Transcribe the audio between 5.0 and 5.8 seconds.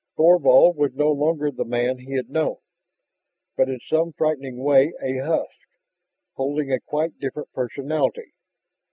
husk,